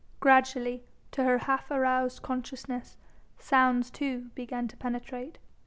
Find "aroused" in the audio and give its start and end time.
1.69-2.23